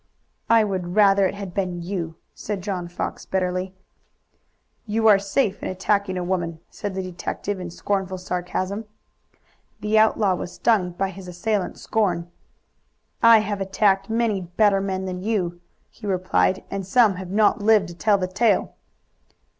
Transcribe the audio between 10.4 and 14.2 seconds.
stung by his assailant's scorn. "I have attacked